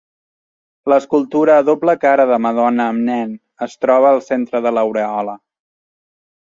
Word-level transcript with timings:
L'escultura 0.93 1.57
a 1.57 1.65
doble 1.67 1.95
cara 2.05 2.25
de 2.33 2.39
Madonna 2.47 2.89
amb 2.95 3.07
nen 3.13 3.37
es 3.67 3.79
troba 3.85 4.11
al 4.15 4.27
centre 4.31 4.67
de 4.69 4.75
l'aureola. 4.79 5.41